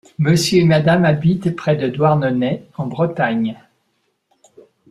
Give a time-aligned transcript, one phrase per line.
[0.17, 3.59] Monsieur et Madame habitent près de Douarnenez, en Bretagne.